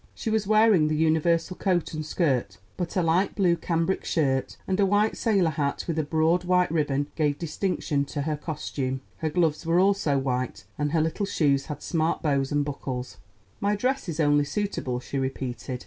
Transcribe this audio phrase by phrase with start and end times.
[0.15, 4.79] She was wearing the universal coat and skirt; but a light blue cambric shirt and
[4.79, 9.01] a white sailor hat with a broad white ribbon gave distinction to her costume.
[9.17, 13.17] Her gloves were also white, and her little shoes had smart bows and buckles.
[13.59, 15.79] "My dress is only suitable," she repeated.